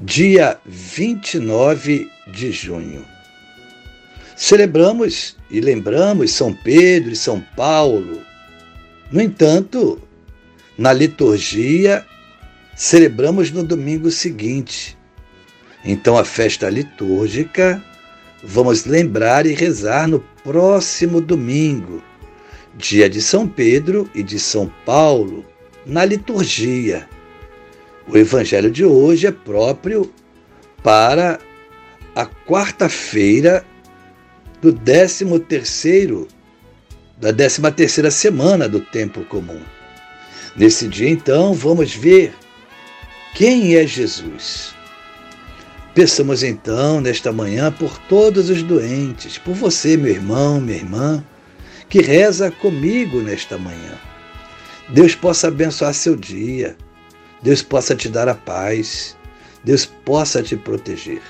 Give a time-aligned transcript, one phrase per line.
[0.00, 3.04] dia 29 de junho.
[4.36, 8.20] Celebramos e lembramos São Pedro e São Paulo.
[9.12, 10.00] No entanto,
[10.76, 12.04] na liturgia,
[12.74, 14.98] celebramos no domingo seguinte.
[15.84, 17.82] Então, a festa litúrgica,
[18.42, 22.02] vamos lembrar e rezar no próximo domingo,
[22.74, 25.44] dia de São Pedro e de São Paulo,
[25.86, 27.08] na liturgia.
[28.06, 30.12] O evangelho de hoje é próprio
[30.82, 31.38] para
[32.14, 33.64] a quarta-feira
[34.60, 36.28] do 13 terceiro
[37.18, 39.60] da 13 terceira semana do tempo comum.
[40.54, 42.34] Nesse dia então, vamos ver
[43.34, 44.74] quem é Jesus.
[45.94, 51.24] Peçamos então nesta manhã por todos os doentes, por você, meu irmão, minha irmã,
[51.88, 53.98] que reza comigo nesta manhã.
[54.88, 56.76] Deus possa abençoar seu dia
[57.44, 59.14] Deus possa te dar a paz,
[59.62, 61.20] Deus possa te proteger.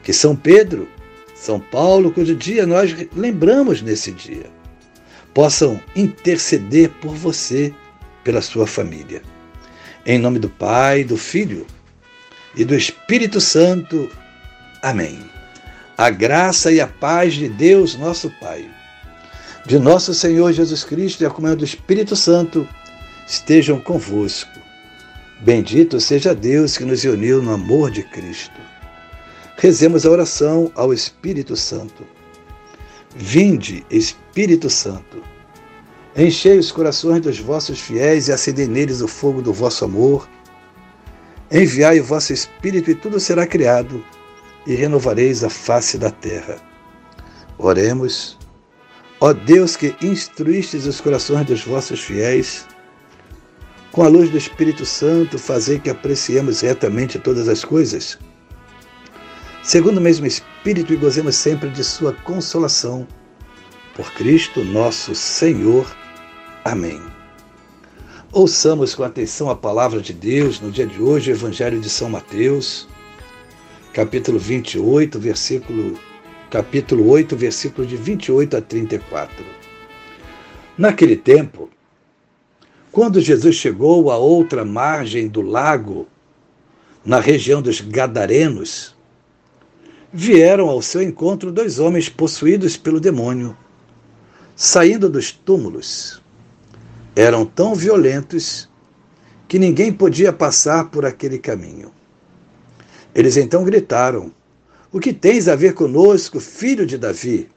[0.00, 0.88] Que São Pedro,
[1.34, 4.46] São Paulo, cujo dia nós lembramos nesse dia,
[5.34, 7.74] possam interceder por você,
[8.22, 9.22] pela sua família.
[10.06, 11.66] Em nome do Pai, do Filho
[12.54, 14.08] e do Espírito Santo.
[14.80, 15.18] Amém.
[15.98, 18.70] A graça e a paz de Deus, nosso Pai,
[19.66, 22.68] de nosso Senhor Jesus Cristo e a comunhão do Espírito Santo
[23.26, 24.59] estejam convosco
[25.42, 28.60] Bendito seja Deus que nos uniu no amor de Cristo.
[29.56, 32.06] Rezemos a oração ao Espírito Santo.
[33.16, 35.22] Vinde, Espírito Santo,
[36.14, 40.28] enchei os corações dos vossos fiéis e acendei neles o fogo do vosso amor.
[41.50, 44.04] Enviai o vosso Espírito e tudo será criado,
[44.66, 46.58] e renovareis a face da terra.
[47.56, 48.38] Oremos.
[49.20, 52.66] Ó Deus que instruístes os corações dos vossos fiéis,
[54.00, 58.18] com a luz do Espírito Santo, fazer que apreciemos retamente todas as coisas,
[59.62, 63.06] segundo o mesmo Espírito, e gozemos sempre de Sua consolação.
[63.94, 65.86] Por Cristo nosso Senhor.
[66.64, 66.98] Amém.
[68.32, 72.08] Ouçamos com atenção a palavra de Deus no dia de hoje, o Evangelho de São
[72.08, 72.88] Mateus,
[73.92, 76.00] capítulo 28, versículo
[76.50, 79.44] capítulo 8, versículo de 28 a 34.
[80.78, 81.68] Naquele tempo,
[82.92, 86.08] quando Jesus chegou à outra margem do lago,
[87.04, 88.96] na região dos Gadarenos,
[90.12, 93.56] vieram ao seu encontro dois homens possuídos pelo demônio,
[94.56, 96.20] saindo dos túmulos.
[97.14, 98.68] Eram tão violentos
[99.46, 101.92] que ninguém podia passar por aquele caminho.
[103.14, 104.32] Eles então gritaram:
[104.92, 107.48] O que tens a ver conosco, filho de Davi?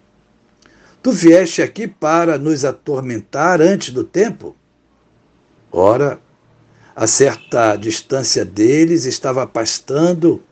[1.01, 4.55] Tu vieste aqui para nos atormentar antes do tempo?
[5.75, 6.21] Ora,
[6.95, 10.43] a certa distância deles estava pastando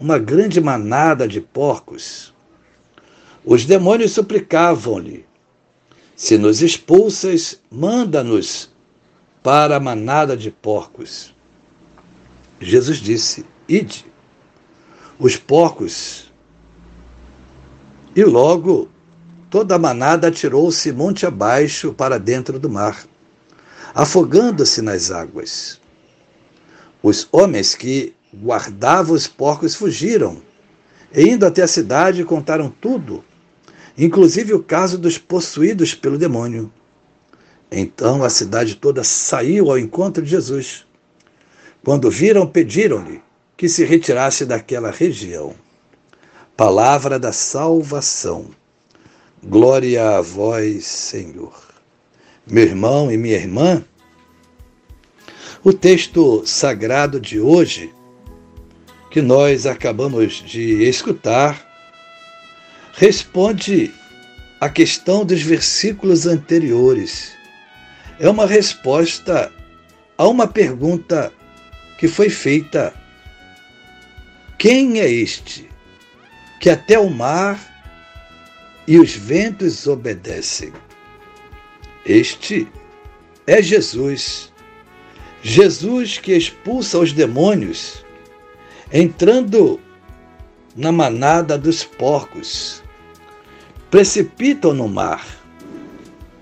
[0.00, 2.34] uma grande manada de porcos.
[3.44, 5.24] Os demônios suplicavam-lhe:
[6.16, 8.68] Se nos expulsas, manda-nos
[9.40, 11.32] para a manada de porcos.
[12.60, 14.04] Jesus disse: Ide.
[15.16, 16.32] Os porcos.
[18.16, 18.88] E logo
[19.48, 23.06] toda a manada atirou-se monte abaixo para dentro do mar
[23.96, 25.80] afogando-se nas águas.
[27.02, 30.42] Os homens que guardavam os porcos fugiram,
[31.14, 33.24] e indo até a cidade contaram tudo,
[33.96, 36.70] inclusive o caso dos possuídos pelo demônio.
[37.72, 40.84] Então a cidade toda saiu ao encontro de Jesus.
[41.82, 43.22] Quando viram, pediram-lhe
[43.56, 45.54] que se retirasse daquela região.
[46.54, 48.50] Palavra da salvação.
[49.42, 51.65] Glória a vós, Senhor
[52.46, 53.84] meu irmão e minha irmã,
[55.64, 57.92] o texto sagrado de hoje,
[59.10, 61.66] que nós acabamos de escutar,
[62.92, 63.92] responde
[64.60, 67.32] à questão dos versículos anteriores.
[68.20, 69.52] É uma resposta
[70.16, 71.32] a uma pergunta
[71.98, 72.94] que foi feita:
[74.56, 75.68] Quem é este
[76.60, 77.58] que até o mar
[78.86, 80.72] e os ventos obedecem?
[82.08, 82.68] Este
[83.48, 84.52] é Jesus.
[85.42, 88.04] Jesus que expulsa os demônios
[88.92, 89.80] entrando
[90.76, 92.80] na manada dos porcos,
[93.90, 95.26] precipitam no mar.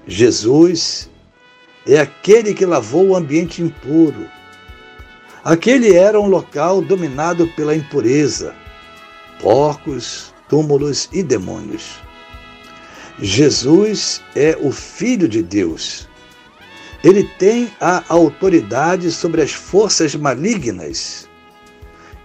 [0.06, 1.08] Jesus
[1.86, 4.28] é aquele que lavou o ambiente impuro.
[5.42, 8.54] Aquele era um local dominado pela impureza,
[9.40, 12.03] porcos, túmulos e demônios.
[13.20, 16.08] Jesus é o Filho de Deus.
[17.02, 21.28] Ele tem a autoridade sobre as forças malignas.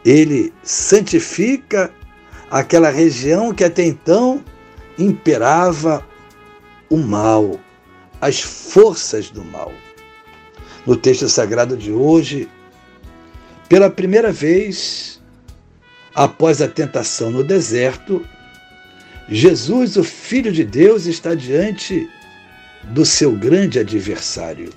[0.05, 1.91] Ele santifica
[2.49, 4.43] aquela região que até então
[4.97, 6.05] imperava
[6.89, 7.59] o mal,
[8.19, 9.71] as forças do mal.
[10.85, 12.49] No texto sagrado de hoje,
[13.67, 15.21] pela primeira vez,
[16.15, 18.25] após a tentação no deserto,
[19.31, 22.09] Jesus, o Filho de Deus, está diante
[22.85, 24.71] do seu grande adversário.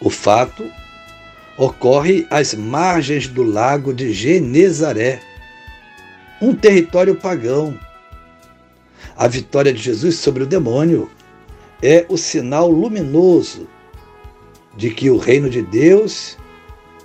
[0.00, 0.64] O fato
[1.58, 5.20] ocorre às margens do lago de Genezaré,
[6.40, 7.76] um território pagão.
[9.16, 11.10] A vitória de Jesus sobre o demônio
[11.82, 13.66] é o sinal luminoso
[14.76, 16.36] de que o reino de Deus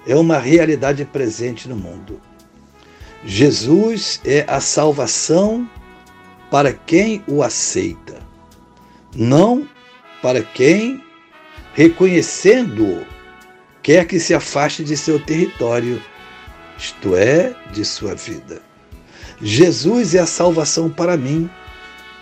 [0.05, 2.21] é uma realidade presente no mundo.
[3.25, 5.67] Jesus é a salvação
[6.51, 8.19] para quem o aceita,
[9.15, 9.67] não
[10.21, 11.01] para quem,
[11.73, 13.05] reconhecendo-o,
[13.81, 16.03] quer que se afaste de seu território,
[16.77, 18.61] isto é, de sua vida.
[19.41, 21.49] Jesus é a salvação para mim,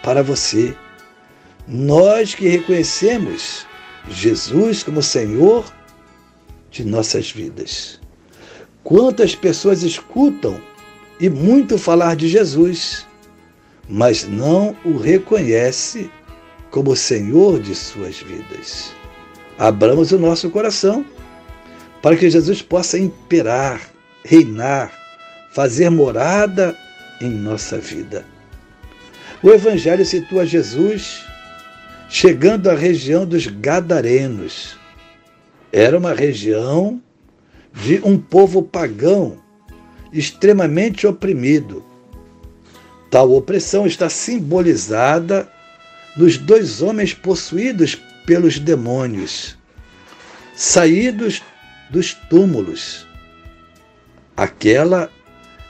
[0.03, 0.77] para você.
[1.67, 3.65] Nós que reconhecemos
[4.09, 5.65] Jesus como Senhor
[6.69, 7.99] de nossas vidas.
[8.83, 10.61] Quantas pessoas escutam
[11.19, 13.05] e muito falar de Jesus,
[13.89, 16.11] mas não o reconhece
[16.69, 18.93] como Senhor de suas vidas.
[19.57, 21.03] Abramos o nosso coração
[22.01, 23.81] para que Jesus possa imperar,
[24.23, 24.93] reinar,
[25.51, 26.77] fazer morada
[27.19, 28.23] em nossa vida.
[29.41, 31.25] O Evangelho situa Jesus
[32.07, 34.77] chegando à região dos Gadarenos.
[35.71, 37.01] Era uma região
[37.73, 39.37] de um povo pagão
[40.11, 41.83] extremamente oprimido,
[43.09, 45.49] Tal opressão está simbolizada
[46.15, 49.57] nos dois homens possuídos pelos demônios,
[50.55, 51.41] saídos
[51.89, 53.07] dos túmulos.
[54.37, 55.09] Aquela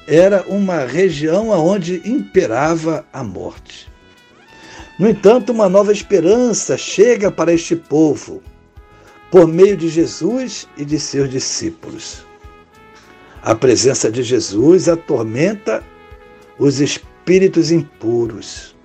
[0.06, 3.88] era uma região onde imperava a morte.
[5.00, 8.44] No entanto, uma nova esperança chega para este povo
[9.32, 12.26] por meio de Jesus e de seus discípulos.
[13.42, 15.82] A presença de Jesus atormenta
[16.58, 18.76] os espíritos espíritos impuros.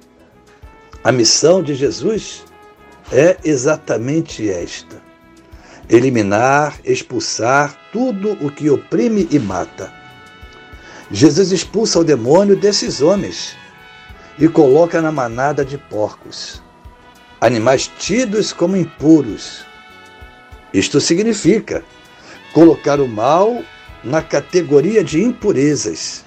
[1.03, 2.45] A missão de Jesus
[3.11, 5.01] é exatamente esta:
[5.89, 9.91] eliminar, expulsar tudo o que oprime e mata.
[11.11, 13.57] Jesus expulsa o demônio desses homens
[14.39, 16.63] e coloca na manada de porcos,
[17.41, 19.65] animais tidos como impuros.
[20.75, 21.83] Isto significa
[22.53, 23.63] colocar o mal
[24.03, 26.25] na categoria de impurezas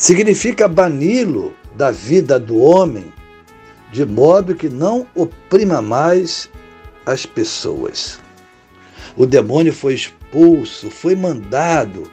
[0.00, 3.12] significa bani-lo da vida do homem,
[3.92, 6.48] de modo que não oprima mais
[7.04, 8.18] as pessoas.
[9.14, 12.10] O demônio foi expulso, foi mandado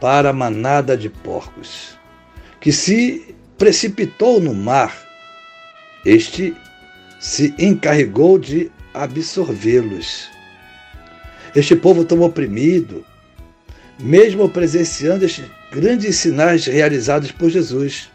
[0.00, 1.98] para a manada de porcos,
[2.60, 4.96] que se precipitou no mar.
[6.04, 6.54] Este
[7.18, 10.28] se encarregou de absorvê-los.
[11.56, 13.04] Este povo tão oprimido,
[13.98, 18.10] mesmo presenciando estes grandes sinais realizados por Jesus,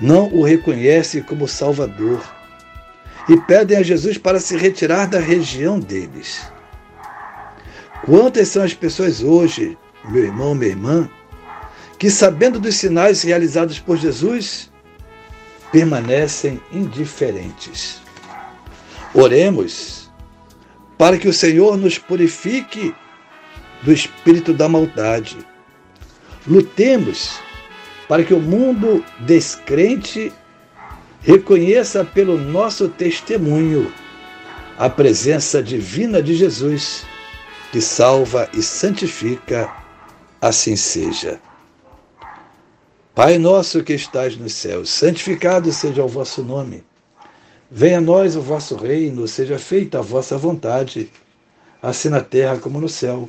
[0.00, 2.22] não o reconhecem como Salvador
[3.28, 6.50] e pedem a Jesus para se retirar da região deles.
[8.04, 11.10] Quantas são as pessoas hoje, meu irmão, minha irmã,
[11.98, 14.70] que sabendo dos sinais realizados por Jesus,
[15.72, 18.00] permanecem indiferentes.
[19.14, 20.10] Oremos
[20.98, 22.94] para que o Senhor nos purifique
[23.82, 25.38] do espírito da maldade.
[26.46, 27.38] Lutemos
[28.08, 30.32] para que o mundo descrente
[31.20, 33.92] reconheça pelo nosso testemunho
[34.78, 37.04] a presença divina de Jesus,
[37.72, 39.72] que salva e santifica,
[40.40, 41.40] assim seja.
[43.14, 46.84] Pai nosso que estás nos céus, santificado seja o vosso nome.
[47.70, 51.10] Venha a nós o vosso reino, seja feita a vossa vontade,
[51.82, 53.28] assim na terra como no céu.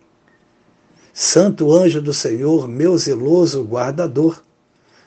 [1.13, 4.41] Santo anjo do Senhor, meu zeloso guardador,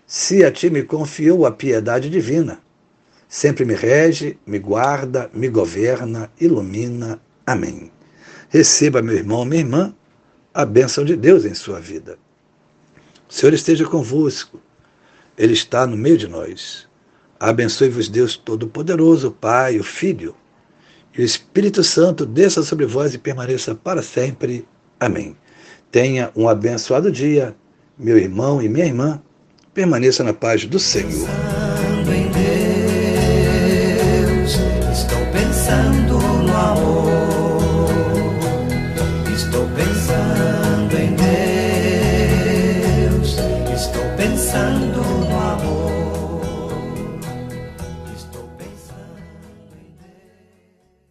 [0.06, 2.60] se a ti me confiou a piedade divina,
[3.28, 7.20] sempre me rege, me guarda, me governa, ilumina.
[7.46, 7.90] Amém.
[8.50, 9.94] Receba, meu irmão, minha irmã,
[10.52, 12.18] a bênção de Deus em sua vida.
[13.28, 14.60] O Senhor esteja convosco.
[15.36, 16.86] Ele está no meio de nós.
[17.40, 20.36] Abençoe-vos, Deus Todo-Poderoso, Pai, o Filho
[21.16, 24.66] e o Espírito Santo, desça sobre vós e permaneça para sempre.
[24.98, 25.36] Amém.
[25.94, 27.54] Tenha um abençoado dia,
[27.96, 29.22] meu irmão e minha irmã.
[29.72, 31.28] Permaneça na paz do Senhor.